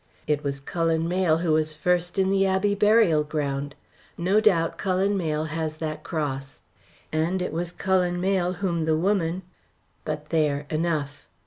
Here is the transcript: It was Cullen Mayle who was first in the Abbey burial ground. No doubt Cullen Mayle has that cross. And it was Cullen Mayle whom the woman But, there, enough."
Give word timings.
It 0.25 0.43
was 0.43 0.59
Cullen 0.59 1.07
Mayle 1.07 1.37
who 1.45 1.51
was 1.51 1.75
first 1.75 2.17
in 2.17 2.31
the 2.31 2.43
Abbey 2.43 2.73
burial 2.73 3.23
ground. 3.23 3.75
No 4.17 4.39
doubt 4.39 4.79
Cullen 4.79 5.15
Mayle 5.15 5.43
has 5.45 5.77
that 5.77 6.01
cross. 6.01 6.59
And 7.13 7.39
it 7.39 7.53
was 7.53 7.71
Cullen 7.71 8.19
Mayle 8.19 8.53
whom 8.53 8.85
the 8.85 8.97
woman 8.97 9.43
But, 10.03 10.29
there, 10.29 10.65
enough." 10.71 11.29